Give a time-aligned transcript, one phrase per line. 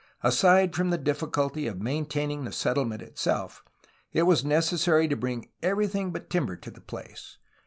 [0.23, 3.63] Aside from the difficulty of maintaining the settlement itself,
[4.11, 7.37] it was necessary to bring CORTES AND CALIFORNIA 49 everything but timber to the place.